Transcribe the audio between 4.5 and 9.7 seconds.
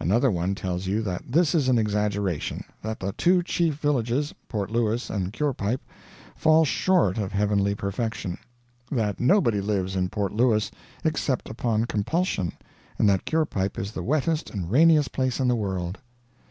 Louis and Curepipe, fall short of heavenly perfection; that nobody